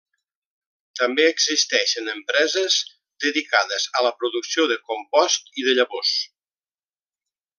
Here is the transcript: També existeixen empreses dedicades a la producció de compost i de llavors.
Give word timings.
També 0.99 1.25
existeixen 1.33 2.09
empreses 2.13 2.77
dedicades 3.27 3.87
a 3.99 4.03
la 4.07 4.13
producció 4.23 4.67
de 4.73 4.81
compost 4.93 5.55
i 5.63 5.69
de 5.69 5.79
llavors. 5.83 6.17